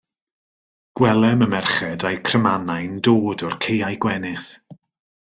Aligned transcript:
Gwelem 0.99 1.43
y 1.45 1.47
merched 1.51 2.05
a'u 2.09 2.19
crymanau'n 2.29 2.95
dod 3.09 3.43
o'r 3.49 3.57
caeau 3.67 3.99
gwenith. 4.07 4.49